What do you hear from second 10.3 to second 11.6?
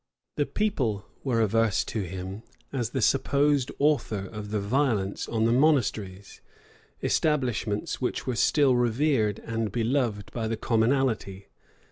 by the commonalty.